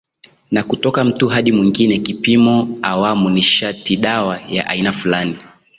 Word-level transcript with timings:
na 0.51 0.63
kutoka 0.63 1.03
mtu 1.03 1.27
hadi 1.27 1.51
mwingine 1.51 1.99
Kipimo 1.99 2.79
awamu 2.81 3.29
nishatidawa 3.29 4.39
ya 4.47 4.67
aina 4.67 4.91
fulani 4.91 5.37